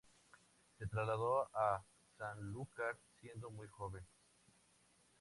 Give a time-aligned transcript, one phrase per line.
[0.79, 1.79] Se trasladó a
[2.17, 4.03] Sanlúcar siendo muy joven.